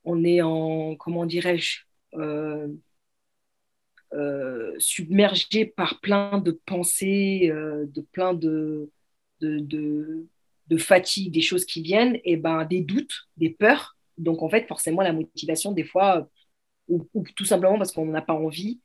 [0.04, 1.82] on est en, comment dirais-je,
[4.12, 8.90] euh, submergé par plein de pensées, de plein de,
[9.40, 10.26] de,
[10.68, 13.96] de, fatigue, des choses qui viennent, et ben des doutes, des peurs.
[14.18, 16.28] Donc en fait, forcément, la motivation, des fois,
[16.88, 18.80] ou, ou tout simplement parce qu'on n'a pas envie.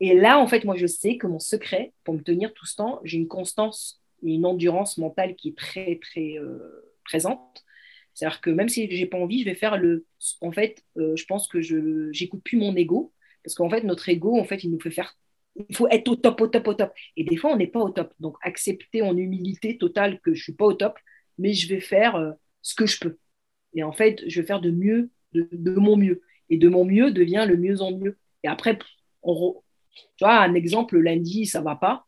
[0.00, 2.76] Et là, en fait, moi, je sais que mon secret pour me tenir tout ce
[2.76, 6.58] temps, j'ai une constance une endurance mentale qui est très, très euh,
[7.04, 7.64] présente.
[8.14, 10.04] C'est-à-dire que même si j'ai pas envie, je vais faire le.
[10.40, 13.12] En fait, euh, je pense que je j'écoute plus mon ego
[13.44, 15.16] parce qu'en fait, notre ego, en fait, il nous fait faire.
[15.68, 16.92] Il faut être au top, au top, au top.
[17.16, 18.12] Et des fois, on n'est pas au top.
[18.20, 20.98] Donc, accepter en humilité totale que je suis pas au top,
[21.38, 23.18] mais je vais faire euh, ce que je peux.
[23.74, 26.22] Et en fait, je vais faire de mieux, de, mon mieux.
[26.48, 28.18] Et de mon mieux devient le mieux en mieux.
[28.42, 28.78] Et après,
[29.22, 29.62] on,
[30.16, 32.06] tu vois, un exemple, lundi, ça va pas.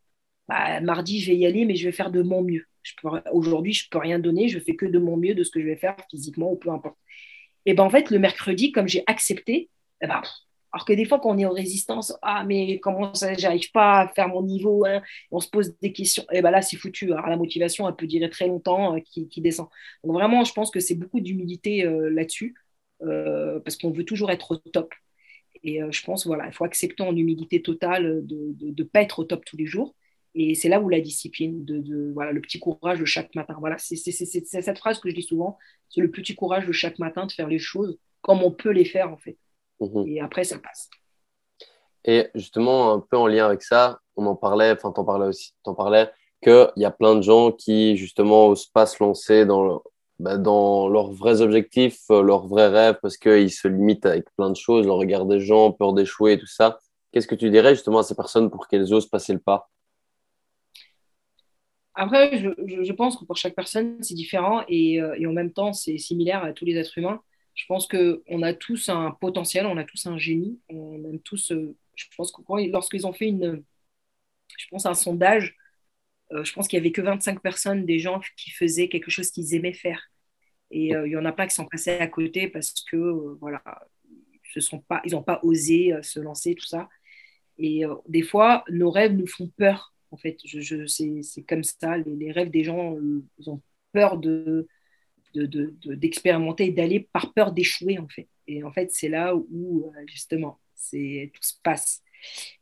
[0.49, 2.67] Bah, mardi, je vais y aller, mais je vais faire de mon mieux.
[3.33, 5.61] Aujourd'hui, je ne peux rien donner, je fais que de mon mieux de ce que
[5.61, 6.97] je vais faire physiquement ou peu importe.
[7.65, 10.21] Et ben en fait, le mercredi, comme j'ai accepté, eh ben,
[10.73, 14.01] alors que des fois, quand on est en résistance, ah, mais comment ça, j'arrive pas
[14.01, 17.13] à faire mon niveau, hein, on se pose des questions, et ben là, c'est foutu.
[17.13, 19.69] Alors, la motivation, elle peut durer très longtemps, euh, qui, descend.
[20.05, 22.55] Donc, vraiment, je pense que c'est beaucoup d'humilité euh, là-dessus,
[23.03, 24.95] euh, parce qu'on veut toujours être au top.
[25.65, 29.25] Et je pense, voilà, il faut accepter en humilité totale de ne pas être au
[29.25, 29.95] top tous les jours.
[30.35, 33.55] Et c'est là où la discipline, de, voilà, le petit courage de chaque matin.
[33.61, 35.59] Voilà, c'est cette phrase que je dis souvent,
[35.89, 38.85] c'est le petit courage de chaque matin de faire les choses comme on peut les
[38.85, 39.37] faire en fait.
[39.83, 40.07] Mhm.
[40.07, 40.89] Et après, ça passe.
[42.05, 45.55] Et justement, un peu en lien avec ça, on en parlait, enfin, t'en parlais aussi,
[45.63, 46.11] t'en parlais,
[46.43, 49.83] qu'il y a plein de gens qui, justement, n'osent pas se lancer dans,
[50.19, 54.51] bah, dans leurs vrais objectifs, euh, leurs vrais rêves, parce qu'ils se limitent avec plein
[54.51, 56.79] de choses, le regard des gens, peur d'échouer, tout ça.
[57.13, 59.71] Qu'est-ce que tu dirais justement à ces personnes pour qu'elles osent passer le pas?
[61.95, 65.75] Après, je, pense que pour chaque personne, c'est différent et, euh, et, en même temps,
[65.75, 67.21] c'est similaire à tous les êtres humains.
[67.55, 71.53] Je pense qu'on a tous un potentiel, on a tous un génie, on aime tous.
[71.53, 73.63] Euh, je pense que lorsqu'ils ont fait une,
[74.57, 75.57] je pense un sondage,
[76.33, 79.31] euh, je pense qu'il y avait que 25 personnes, des gens qui faisaient quelque chose
[79.31, 80.11] qu'ils aimaient faire.
[80.71, 82.97] Et il y en a pas qui sont passés à côté parce que
[83.41, 83.63] voilà,
[84.57, 86.89] ils sont pas, ils n'ont pas osé se lancer, tout ça.
[87.59, 91.97] Et des fois, nos rêves nous font peur en fait, je, c'est comme ça.
[91.97, 93.63] Les, rêves des gens, euh, ils ont
[93.93, 94.69] peur de,
[95.35, 98.29] d'expérimenter et d'aller par peur d'échouer, en fait.
[98.47, 102.03] Et en fait, c'est là où, euh, justement, c'est, tout se passe.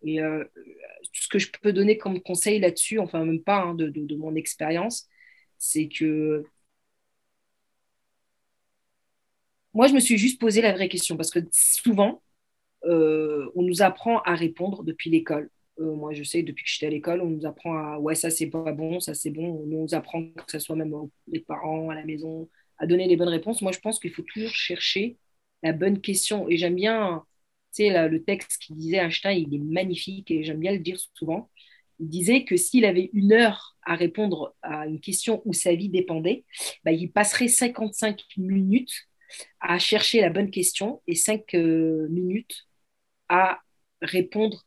[0.03, 3.75] Et euh, tout ce que je peux donner comme conseil là-dessus, enfin, même pas hein,
[3.75, 5.09] de, mon expérience,
[5.59, 6.45] c'est que
[9.75, 12.23] moi, je me suis juste posé la vraie question parce que souvent,
[12.85, 15.51] on nous apprend à répondre depuis l'école.
[15.81, 18.31] Euh, moi, je sais, depuis que j'étais à l'école, on nous apprend à ouais, ça
[18.31, 19.63] c'est pas bon, ça c'est bon.
[19.63, 20.95] On nous apprend que ce soit même
[21.29, 22.49] les parents, à la maison,
[22.81, 23.63] à donner les bonnes réponses.
[23.63, 25.19] Moi, je pense qu'il faut toujours chercher
[25.63, 26.49] la bonne question.
[26.49, 27.25] Et j'aime bien,
[27.75, 30.99] tu sais, le texte qui disait Einstein, il est magnifique et j'aime bien le dire
[31.15, 31.51] souvent.
[32.01, 35.91] Il disait que s'il avait une heure à répondre à une question où sa vie
[35.91, 36.45] dépendait,
[36.85, 39.07] bah, il passerait 55 minutes
[39.61, 42.67] à chercher la bonne question et 5 euh, minutes
[43.29, 43.61] à
[44.03, 44.67] répondre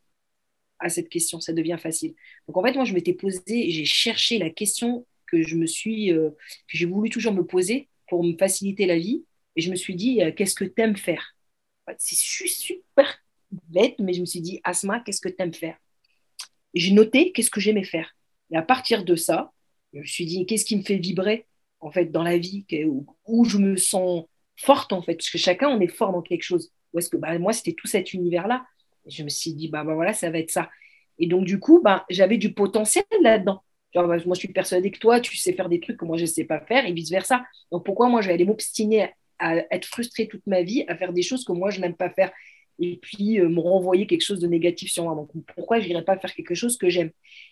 [0.79, 2.13] à cette question, ça devient facile.
[2.47, 6.11] Donc en fait, moi, je m'étais posé, j'ai cherché la question que je me suis,
[6.11, 6.29] euh,
[6.67, 9.95] que j'ai voulu toujours me poser pour me faciliter la vie, et je me suis
[9.95, 11.35] dit, euh, qu'est-ce que tu aimes faire
[11.97, 13.17] C'est super
[13.69, 15.77] bête, mais je me suis dit, Asma, qu'est-ce que tu aimes faire
[16.73, 18.15] J'ai noté qu'est-ce que j'aimais faire?
[18.51, 19.51] Et à partir de ça,
[19.93, 21.45] je me suis dit, qu'est-ce qui me fait vibrer
[21.79, 22.65] en fait dans la vie,
[23.25, 26.43] où, je me sens forte en fait, parce que chacun on est fort dans quelque
[26.43, 26.71] chose.
[26.93, 28.65] Ou est-ce que bah, moi c'était tout cet univers là
[29.05, 30.69] je me suis dit, bah, bah, voilà, ça va être ça.
[31.19, 33.63] Et donc, du coup, bah, j'avais du potentiel là-dedans.
[33.93, 36.17] Genre, bah, moi, je suis persuadée que toi, tu sais faire des trucs que moi,
[36.17, 37.43] je ne sais pas faire et vice-versa.
[37.71, 41.13] Donc, pourquoi moi, je vais aller m'obstiner à être frustrée toute ma vie, à faire
[41.13, 42.31] des choses que moi, je n'aime pas faire
[42.79, 45.15] et puis euh, me renvoyer quelque chose de négatif sur moi?
[45.15, 47.11] Donc, pourquoi je n'irais pas faire quelque chose que j'aime?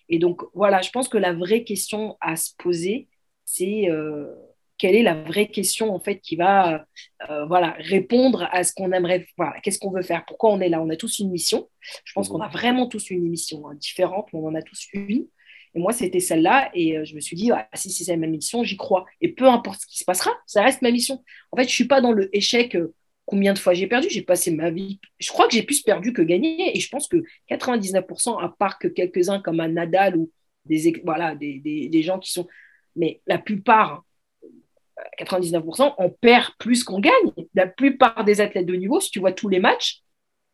[0.10, 3.08] Et donc, voilà, je pense que la vraie question à se poser,
[3.46, 4.34] c'est euh,
[4.78, 6.88] quelle est la vraie question, en fait, qui va
[7.30, 10.70] euh, voilà, répondre à ce qu'on aimerait, voilà, qu'est-ce qu'on veut faire, pourquoi on est
[10.70, 10.82] là?
[10.82, 11.70] On a tous une mission.
[12.04, 12.32] Je pense mmh.
[12.32, 15.28] qu'on a vraiment tous une mission hein, différente, mais on en a tous une.
[15.74, 16.70] Et moi, c'était celle-là.
[16.74, 19.06] Et euh, je me suis dit, ah, si c'est ma mission, j'y crois.
[19.22, 21.24] Et peu importe ce qui se passera, ça reste ma mission.
[21.52, 22.76] En fait, je ne suis pas dans le échec.
[22.76, 22.94] Euh,
[23.26, 25.00] combien de fois j'ai perdu J'ai passé ma vie.
[25.20, 26.76] Je crois que j'ai plus perdu que gagné.
[26.76, 30.30] Et je pense que 99%, à part que quelques-uns comme un Nadal ou
[30.66, 32.48] des, voilà, des, des, gens qui sont.
[32.96, 34.04] Mais la plupart,
[35.20, 37.32] 99%, euh, on perd plus qu'on gagne.
[37.56, 40.02] La plupart des athlètes de niveau, si tu vois tous les matchs,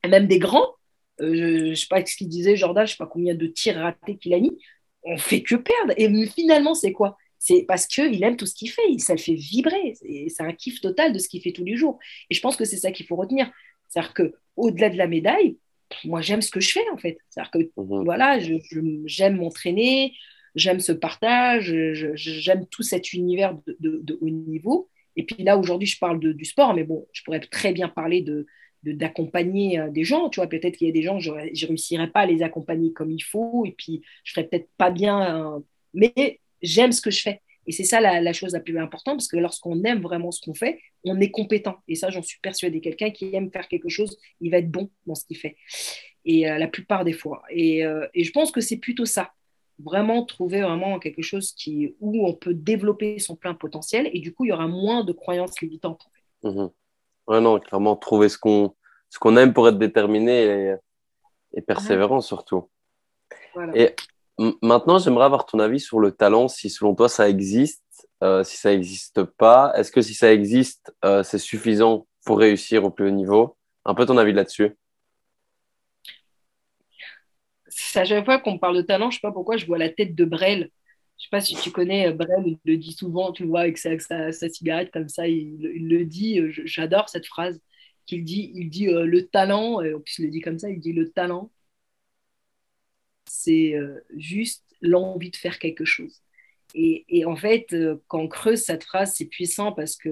[0.08, 0.76] même des grands,
[1.20, 3.78] je ne sais pas ce qu'il disait, Jordan, je ne sais pas combien de tirs
[3.78, 4.56] ratés qu'il a mis,
[5.08, 5.94] on fait que perdre.
[5.98, 7.18] Et finalement, c'est quoi?
[7.40, 9.94] C'est parce qu'il aime tout ce qu'il fait, ça le fait vibrer.
[10.28, 12.00] C'est un kiff total de ce qu'il fait tous les jours.
[12.30, 13.50] Et je pense que c'est ça qu'il faut retenir.
[13.88, 15.58] C'est-à-dire qu'au-delà de la médaille,
[16.04, 17.18] moi, j'aime ce que je fais, en fait.
[17.30, 18.04] C'est-à-dire que, mhm.
[18.04, 18.40] voilà,
[19.06, 20.14] j'aime m'entraîner,
[20.56, 24.90] j'aime ce partage, j'aime tout cet univers de, haut niveau.
[25.16, 28.22] Et puis là, aujourd'hui, je parle du sport, mais bon, je pourrais très bien parler
[28.22, 28.46] de,
[28.84, 30.30] d'accompagner euh, des gens.
[30.30, 32.94] Tu vois, peut-être qu'il y a des gens, je ne réussirais pas à les accompagner
[32.94, 35.60] comme il faut, et puis je ferais peut-être pas bien, euh,
[35.94, 37.42] mais j'aime ce que je fais.
[37.66, 40.54] Et c'est ça la, chose la plus importante, parce que lorsqu'on aime vraiment ce qu'on
[40.54, 41.76] fait, on est compétent.
[41.90, 42.80] Et ça, j'en suis persuadée.
[42.80, 45.58] Quelqu'un qui aime faire quelque chose, il va être bon dans ce qu'il fait.
[46.24, 47.44] Et euh, la plupart des fois.
[47.50, 49.34] Et, et je pense que c'est plutôt ça.
[49.80, 54.10] Vraiment trouver vraiment quelque chose qui, où on peut développer son plein potentiel.
[54.14, 56.08] Et du coup, il y aura moins de croyances limitantes.
[56.44, 56.68] Mmh
[57.28, 58.76] Ouais, non, clairement, trouver ce qu'on
[59.10, 60.76] ce qu'on aime pour être déterminé
[61.54, 62.70] et, persévérant surtout.
[63.74, 63.96] Et
[64.62, 67.84] maintenant, j'aimerais avoir ton avis sur le talent, si selon toi ça existe,
[68.24, 69.72] euh, si ça n'existe pas.
[69.76, 73.58] Est-ce que si ça existe, euh, c'est suffisant pour réussir au plus haut niveau?
[73.86, 74.78] Un peu ton avis là-dessus.
[77.96, 79.90] À chaque fois qu'on parle de talent, je ne sais pas pourquoi je vois la
[79.90, 80.70] tête de Brel
[81.18, 83.78] je sais pas si tu connais euh, Brel, il le dit souvent, tu vois, avec
[83.78, 86.40] sa, cigarette comme ça, il, le dit.
[86.40, 87.60] Euh, j'adore cette phrase
[88.06, 88.52] qu'il dit.
[88.56, 90.94] Il dit euh, le talent, et en plus il le dit comme ça, il dit
[90.94, 91.52] le talent,
[93.26, 93.76] c'est
[94.16, 96.22] juste l'envie de faire quelque chose.
[96.76, 97.76] Et, en fait,
[98.08, 100.10] quand on creuse cette phrase, c'est puissant parce que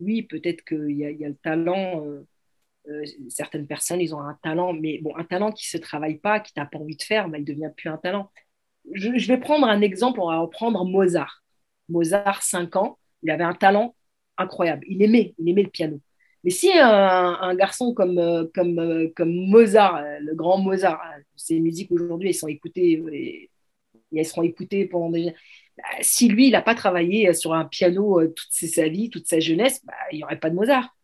[0.00, 2.04] oui, peut-être qu'il y, y, a le talent.
[3.28, 6.40] certaines personnes, ils ont un talent, mais bon, un talent qui ne se travaille pas,
[6.40, 8.30] qui n'a pas envie de faire, bah, il devient plus un talent
[8.92, 11.42] je, vais prendre un exemple, on va reprendre Mozart.
[11.88, 13.94] Mozart, 5 ans, il avait un talent
[14.38, 14.84] incroyable.
[14.88, 16.00] Il aimait, il aimait le piano.
[16.44, 21.00] Mais si un, garçon comme, euh, comme, euh, comme Mozart, euh, le grand Mozart,
[21.36, 23.50] ses musiques aujourd'hui, elles sont écoutées, et,
[24.14, 25.32] elles seront écoutées pendant des...
[25.76, 29.40] Bah, si lui, il n'a pas travaillé sur un piano toute sa vie, toute sa
[29.40, 30.94] jeunesse, bah, il n'y aurait pas de Mozart.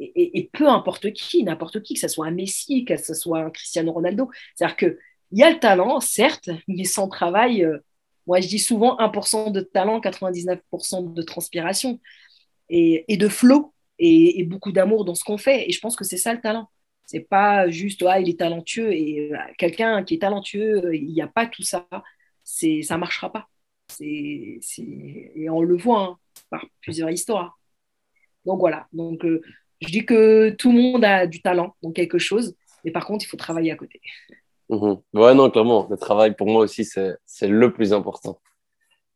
[0.00, 3.40] Et, et peu importe qui, n'importe qui, que ce soit un Messi, que ce soit
[3.40, 4.98] un Cristiano Ronaldo, c'est-à-dire que
[5.32, 7.78] il y a le talent, certes, mais sans travail, euh,
[8.26, 12.00] moi je dis souvent 1% de talent, 99% de transpiration
[12.68, 15.68] et, de flow et, beaucoup d'amour dans ce qu'on fait.
[15.68, 16.68] Et je pense que c'est ça le talent.
[17.06, 21.12] C'est pas juste ah il est talentueux et euh, quelqu'un qui est talentueux, euh, il
[21.12, 21.88] n'y a pas tout ça,
[22.44, 23.48] c'est ça marchera pas.
[24.00, 24.60] Et
[25.50, 26.18] on le voit hein,
[26.50, 27.58] par plusieurs histoires.
[28.44, 28.86] Donc voilà.
[28.92, 29.24] Donc
[29.80, 33.24] je dis que tout le monde a du talent dans quelque chose, mais par contre
[33.24, 34.00] il faut travailler à côté.
[34.70, 34.98] Mhm.
[35.14, 35.88] Ouais, non, clairement.
[35.90, 38.40] Le travail, pour moi aussi, c'est le plus important.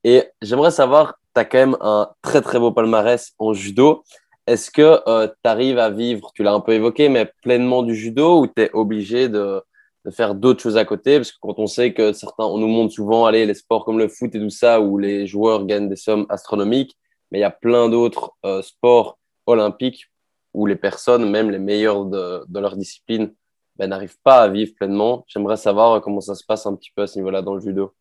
[0.05, 4.05] Et j'aimerais savoir, tu as quand même un très, très beau palmarès en judo.
[4.47, 7.95] Est-ce que euh, tu arrives à vivre, tu l'as un peu évoqué, mais pleinement du
[7.95, 9.63] judo ou tu es obligé de,
[10.05, 11.19] de faire d'autres choses à côté?
[11.19, 13.99] Parce que quand on sait que certains, on nous montre souvent, allez, les sports comme
[13.99, 16.99] le foot et tout ça, où les joueurs gagnent des sommes astronomiques,
[17.31, 20.11] mais il y a plein d'autres euh, sports olympiques
[20.53, 23.33] où les personnes, même les meilleurs de, de leur discipline,
[23.77, 25.25] ben, n'arrivent pas à vivre pleinement.
[25.29, 27.95] J'aimerais savoir comment ça se passe un petit peu à ce niveau-là dans le judo.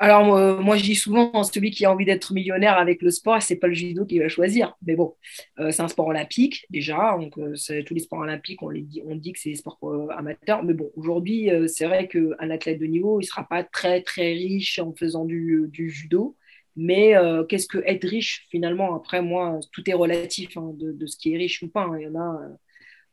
[0.00, 3.56] Alors, moi, je dis souvent, celui qui a envie d'être millionnaire avec le sport, c'est
[3.56, 4.76] pas le judo qui va choisir.
[4.84, 5.14] Mais bon,
[5.60, 7.16] euh, c'est un sport olympique, déjà.
[7.18, 7.54] Donc, euh,
[7.86, 10.64] tous les sports olympiques, on, dit, que c'est des sports euh, amateurs.
[10.64, 14.78] Mais bon, aujourd'hui, c'est vrai qu'un athlète de niveau, il sera pas très, très riche
[14.80, 16.36] en faisant du, judo.
[16.76, 17.14] Mais
[17.48, 18.96] qu'est-ce que être riche, finalement?
[18.96, 21.82] Après, moi, tout est relatif hein, de, de, ce qui est riche ou pas.
[21.84, 21.98] Hein.
[22.00, 22.40] Il y en a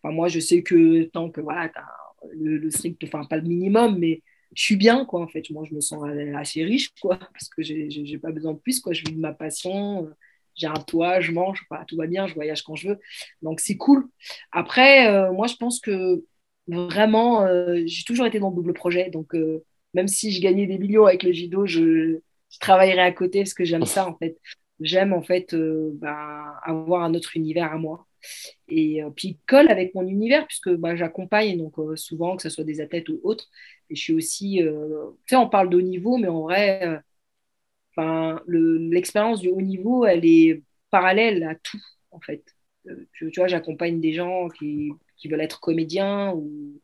[0.04, 1.72] moi, je sais que tant que voilà,
[2.34, 4.22] le, strict, enfin, pas le minimum, mais
[4.56, 5.50] je suis bien, quoi, en fait.
[5.52, 6.04] Moi, je me sens
[6.36, 8.94] assez riche, quoi, parce que j'ai pas besoin de plus, quoi.
[8.94, 10.10] Je vis de ma passion,
[10.56, 13.00] j'ai un toit, je mange, tout va bien, je voyage quand je veux.
[13.42, 14.08] Donc, c'est cool.
[14.52, 16.24] Après, euh, moi, je pense que
[16.68, 19.10] vraiment, euh, j'ai toujours été dans le double projet.
[19.10, 23.12] Donc, euh, même si je gagnais des millions avec le judo, je je travaillerai à
[23.12, 24.38] côté parce que j'aime ça en fait.
[24.80, 28.08] J'aime en fait euh, bah, avoir un autre univers à moi.
[28.70, 32.64] Et puis il colle avec mon univers puisque bah, j'accompagne donc souvent que ce soit
[32.64, 33.48] des athlètes ou autres.
[33.90, 37.02] Et je suis aussi, tu sais, on parle de haut niveau, mais en vrai,
[38.48, 41.82] l'expérience du haut niveau, elle est parallèle à tout
[42.12, 42.44] en fait.
[43.14, 46.82] tu vois, j'accompagne des gens qui, qui veulent être comédiens ou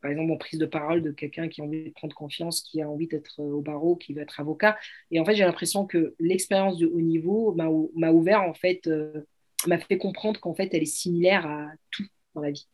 [0.00, 2.82] par exemple en prise de parole de quelqu'un qui a envie de prendre confiance, qui
[2.82, 4.78] a envie d'être euh, au barreau, qui veut être avocat.
[5.10, 9.22] Et en fait, j'ai l'impression que l'expérience de haut niveau m'a ouvert, en fait, euh,
[9.68, 12.68] m'a fait comprendre qu'en fait, elle est similaire à tout dans la vie.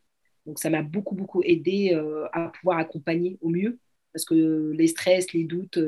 [0.46, 3.79] Donc, ça m'a beaucoup, beaucoup aidé euh, à pouvoir accompagner au mieux,
[4.12, 5.79] parce que les stress, les doutes,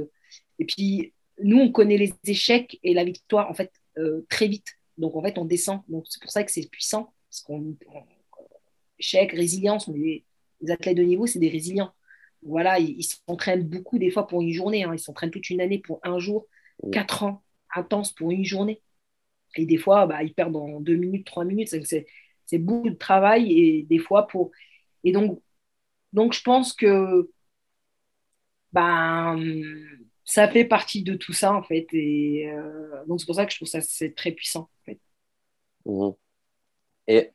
[0.58, 3.72] et puis nous, on connaît les échecs et la victoire, en fait,
[4.28, 4.66] très vite.
[4.96, 5.80] Donc, en fait, on descend.
[5.88, 7.76] Donc, c'est pour ça que c'est puissant, parce qu'on
[8.98, 10.24] échec, résilience, on est
[10.61, 11.92] les athlètes de niveau, c'est des résilients.
[12.42, 14.84] Voilà, ils s'entraînent beaucoup des fois pour une journée.
[14.84, 14.92] Hein.
[14.92, 16.46] Ils s'entraînent toute une année pour un jour,
[16.92, 17.42] quatre ans
[17.74, 18.80] intenses pour une journée.
[19.56, 21.68] Et des fois, bah, ils perdent en deux minutes, trois minutes.
[21.68, 24.50] C'est beaucoup de travail et des fois pour.
[25.04, 25.42] Et donc,
[26.12, 27.30] donc je pense que
[28.72, 29.38] ben,
[30.24, 31.87] ça fait partie de tout ça en fait.
[31.92, 33.80] Et euh, donc c'est pour ça que je trouve ça
[34.16, 35.00] très puissant en fait.
[35.84, 36.11] Mmh.
[37.08, 37.32] Et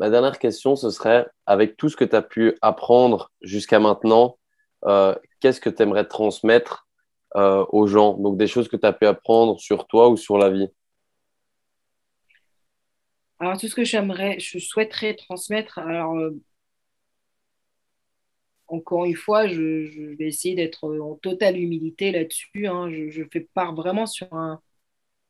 [0.00, 4.38] Ma dernière question, ce serait, avec tout ce que tu as pu apprendre jusqu'à maintenant,
[4.86, 6.88] euh, qu'est-ce que tu aimerais transmettre
[7.36, 8.14] euh, aux gens?
[8.14, 10.68] Donc des choses que tu as pu apprendre sur toi ou sur la vie?
[13.40, 16.30] Alors tout ce que j'aimerais, je souhaiterais transmettre, alors euh,
[18.68, 22.66] encore une fois, je, vais essayer d'être en totale humilité là-dessus.
[22.66, 22.90] Hein.
[22.90, 24.60] Je, fais part vraiment sur un,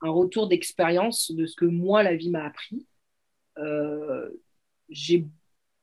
[0.02, 2.86] retour d'expérience de ce que moi, la vie m'a appris
[4.90, 5.26] j'ai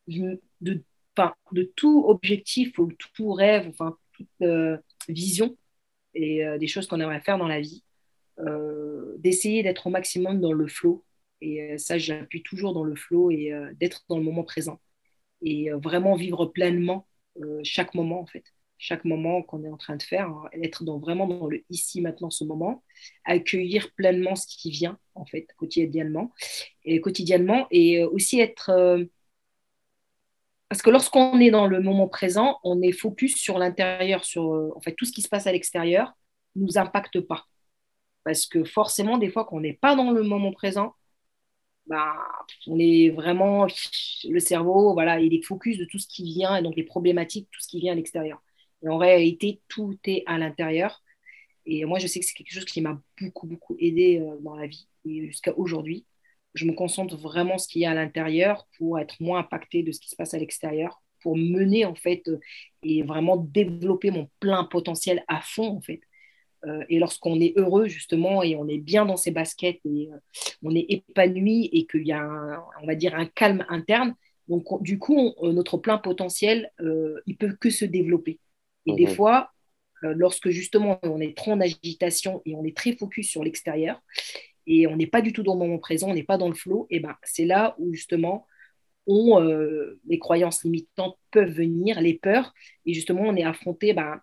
[0.08, 0.84] de,
[1.76, 5.58] tout objectif ou tout rêve, enfin toute euh, vision
[6.14, 7.84] et euh, des choses qu'on aimerait faire dans la vie,
[8.40, 11.04] euh, d'essayer d'être au maximum dans le flow.
[11.42, 14.80] Et ça, j'appuie toujours dans le flow et d'être dans le moment présent.
[15.42, 17.08] Et vraiment vivre pleinement
[17.64, 18.44] chaque moment, en fait.
[18.80, 22.00] Chaque moment qu'on est en train de faire, hein, être dans, vraiment dans le ici,
[22.00, 22.84] maintenant, ce moment,
[23.26, 26.32] accueillir pleinement ce qui vient, en fait, quotidiennement
[26.86, 29.04] et quotidiennement, et euh, aussi être euh,
[30.70, 34.74] parce que lorsqu'on est dans le moment présent, on est focus sur l'intérieur, sur euh,
[34.76, 36.14] en fait tout ce qui se passe à l'extérieur
[36.56, 37.46] nous impacte pas.
[38.24, 40.94] Parce que forcément, des fois, quand on n'est pas dans le moment présent,
[41.88, 42.16] bah,
[42.68, 43.68] on est vraiment
[44.30, 47.50] le cerveau, voilà, il est focus de tout ce qui vient et donc les problématiques,
[47.52, 48.42] tout ce qui vient à l'extérieur.
[48.84, 51.04] Et en réalité, tout est à l'intérieur.
[51.66, 54.68] Et moi, je sais que c'est quelque chose qui m'a beaucoup, beaucoup aidé dans la
[54.68, 56.06] vie et jusqu'à aujourd'hui
[56.58, 59.92] je me concentre vraiment ce qu'il y a à l'intérieur pour être moins impacté de
[59.92, 62.40] ce qui se passe à l'extérieur, pour mener en fait euh,
[62.84, 66.02] et vraiment développer mon plein potentiel à fond en fait.
[66.68, 70.18] Euh, et lorsqu'on est heureux justement et on est bien dans ses baskets et euh,
[70.64, 74.16] on est épanoui et qu'il y a un, on va dire un calme interne,
[74.48, 76.72] donc du coup notre plein potentiel
[77.26, 78.40] il peut que se développer.
[78.86, 79.52] Et des mmh fois
[80.02, 84.02] lorsque justement on est trop en agitation et on est très focus sur l'extérieur,
[84.68, 86.56] et on n'est pas du tout dans le moment présent, on n'est pas dans le
[86.56, 88.46] flow, et ben c'est là où justement
[89.08, 92.54] on, euh, les croyances limitantes peuvent venir, les peurs,
[92.86, 94.20] et justement on est affronté, ben,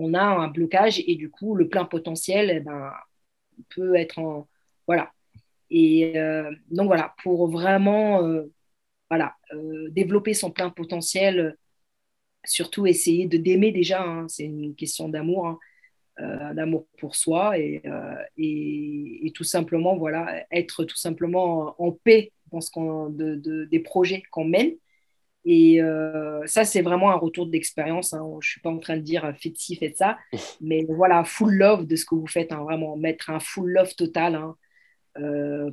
[0.00, 2.92] on a un blocage et du coup le plein potentiel eh ben,
[3.74, 4.48] peut être en
[4.86, 5.12] voilà.
[5.70, 8.44] Et euh, donc voilà, pour vraiment euh,
[9.08, 9.36] voilà,
[9.90, 11.56] développer son plein potentiel,
[12.44, 15.46] surtout essayer de d'aimer déjà, hein, c'est une question d'amour.
[15.46, 15.58] Hein,
[16.20, 22.32] euh, d'amour pour soi euh, et, et, tout simplement voilà être tout simplement en paix
[22.52, 24.72] dans ce qu'on de, des projets qu'on mène
[25.44, 28.24] et euh, ça c'est vraiment un retour d'expérience hein.
[28.40, 30.18] je suis pas en train de dire faites ci faites ça
[30.60, 32.62] mais voilà full love de ce que vous faites hein.
[32.62, 34.56] vraiment mettre un full love total hein,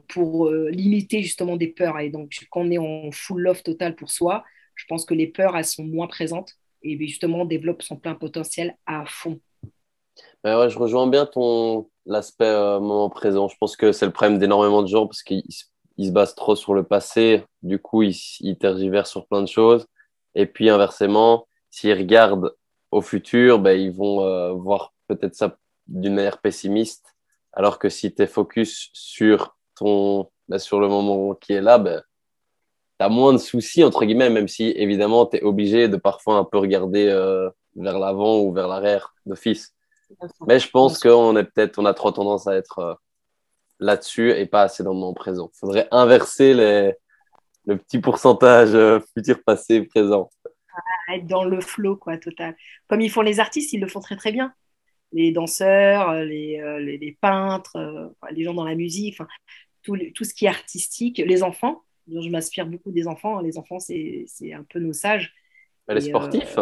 [0.08, 4.10] pour limiter justement des peurs et donc quand on est en full love total pour
[4.10, 4.44] soi
[4.76, 8.16] je pense que les peurs elles sont moins présentes et justement on développe son plein
[8.16, 9.40] potentiel à fond
[10.44, 13.48] ouais, je rejoins bien ton l'aspect euh, moment présent.
[13.48, 15.66] Je pense que c'est le problème d'énormément de gens parce qu'ils se
[16.12, 17.44] basent trop sur le passé.
[17.64, 19.88] Du coup, ils, ils tergiversent sur plein de choses.
[20.36, 22.56] Et puis inversement, s'ils regardent
[22.92, 27.16] au futur, ben, ils vont euh, voir peut-être ça d'une manière pessimiste.
[27.54, 31.78] Alors que si tu es focus sur, ton, ben, sur le moment qui est là,
[31.78, 32.04] ben,
[33.00, 36.38] tu as moins de soucis, entre guillemets, même si évidemment tu es obligé de parfois
[36.38, 39.74] un peu regarder euh, vers l'avant ou vers l'arrière d'office.
[40.48, 42.94] Mais je pense qu'on est peut-être, on a trop tendance à être euh,
[43.80, 45.52] là-dessus et pas assez dans le moment présent.
[45.54, 46.94] Il faudrait inverser les,
[47.66, 50.30] le petit pourcentage euh, futur, passé, présent.
[51.14, 52.56] être dans le flow, quoi, total.
[52.88, 54.54] Comme ils font les artistes, ils le font très très bien.
[55.12, 59.18] les danseurs, les, les, les peintres, les gens dans la musique,
[59.84, 61.84] tout, tout, ce qui est artistique, les enfants.
[62.08, 63.42] Je m'inspire beaucoup des enfants.
[63.42, 65.34] Les enfants, c'est un peu nos sages.
[65.90, 66.58] Les sportifs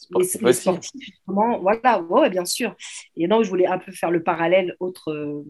[0.00, 2.74] sportifs les, sportifs, justement, voilà, ouais, bien sûr.
[3.16, 5.44] Et donc, je voulais un peu faire le parallèle autre.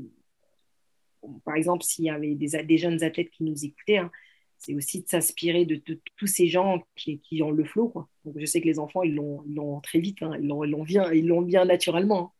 [1.44, 4.10] Par exemple, s'il y avait des, des, jeunes athlètes qui nous écoutaient, hein,
[4.58, 5.80] c'est aussi de s'inspirer de,
[6.16, 7.64] tous ces gens qui, qui ont le.
[7.64, 8.08] Quoi.
[8.24, 10.32] Donc, je sais que les enfants, ils l'ont très vite, hein.
[10.38, 12.20] ils l'ont bien, ils bien naturellement.
[12.20, 12.30] Hein.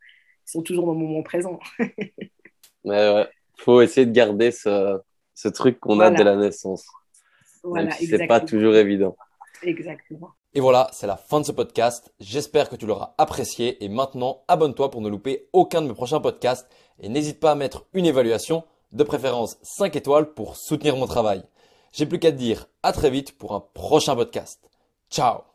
[0.46, 1.58] Ils sont toujours dans le moment présent.
[2.84, 3.26] ouais.
[3.56, 4.98] faut essayer de garder ce,
[5.34, 6.86] ce truc qu'on a dès la naissance.
[7.62, 9.16] Voilà, c'est pas toujours évident.
[9.62, 10.30] Exactement.
[10.54, 12.12] Et voilà, c'est la fin de ce podcast.
[12.18, 13.82] J'espère que tu l'auras apprécié.
[13.84, 16.68] Et maintenant, abonne-toi pour ne louper aucun de mes prochains podcasts.
[16.98, 21.44] Et n'hésite pas à mettre une évaluation, de préférence 5 étoiles, pour soutenir mon travail.
[21.92, 24.60] J'ai plus qu'à te dire à très vite pour un prochain podcast.
[25.10, 25.49] Ciao